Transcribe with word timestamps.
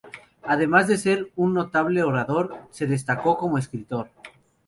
Además 0.41 0.87
de 0.87 0.97
ser 0.97 1.31
un 1.35 1.53
notable 1.53 2.01
orador, 2.01 2.55
se 2.71 2.87
destacó 2.87 3.37
como 3.37 3.59
escritor. 3.59 4.09